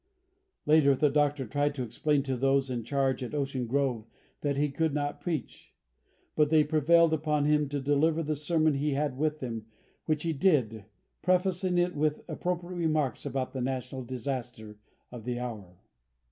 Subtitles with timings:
[0.65, 4.07] Later the Doctor tried to explain to those in charge at Ocean Grove
[4.41, 5.75] that he could not preach,
[6.35, 9.67] but they prevailed upon him to deliver the sermon he had with him,
[10.07, 10.85] which he did,
[11.21, 14.79] prefacing it with appropriate remarks about the national disaster
[15.11, 15.77] of the hour.